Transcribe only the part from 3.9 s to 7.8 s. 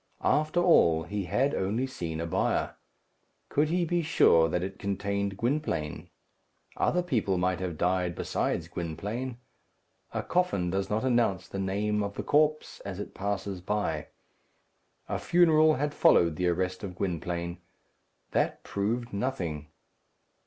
sure that it contained Gwynplaine? Other people might have